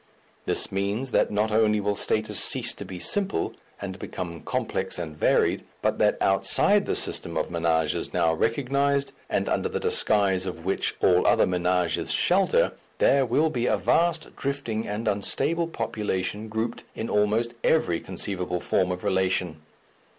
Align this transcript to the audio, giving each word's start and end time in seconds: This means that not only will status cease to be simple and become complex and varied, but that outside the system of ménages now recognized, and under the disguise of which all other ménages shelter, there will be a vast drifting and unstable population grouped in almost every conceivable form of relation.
This 0.47 0.71
means 0.71 1.11
that 1.11 1.29
not 1.29 1.51
only 1.51 1.79
will 1.79 1.95
status 1.95 2.39
cease 2.39 2.73
to 2.73 2.83
be 2.83 2.97
simple 2.97 3.53
and 3.79 3.99
become 3.99 4.41
complex 4.41 4.97
and 4.97 5.15
varied, 5.15 5.63
but 5.83 5.99
that 5.99 6.17
outside 6.19 6.87
the 6.87 6.95
system 6.95 7.37
of 7.37 7.49
ménages 7.49 8.11
now 8.11 8.33
recognized, 8.33 9.11
and 9.29 9.47
under 9.47 9.69
the 9.69 9.79
disguise 9.79 10.47
of 10.47 10.65
which 10.65 10.95
all 11.01 11.27
other 11.27 11.45
ménages 11.45 12.09
shelter, 12.11 12.71
there 12.97 13.27
will 13.27 13.51
be 13.51 13.67
a 13.67 13.77
vast 13.77 14.35
drifting 14.35 14.87
and 14.87 15.07
unstable 15.07 15.67
population 15.67 16.47
grouped 16.49 16.83
in 16.95 17.07
almost 17.07 17.53
every 17.63 17.99
conceivable 17.99 18.59
form 18.59 18.89
of 18.91 19.03
relation. 19.03 19.61